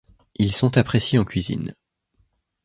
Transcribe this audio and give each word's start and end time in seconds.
Ils 0.33 0.51
sont 0.51 0.79
appréciés 0.79 1.19
en 1.19 1.25
cuisine. 1.25 1.75